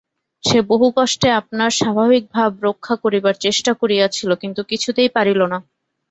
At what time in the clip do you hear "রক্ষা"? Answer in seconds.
2.63-2.95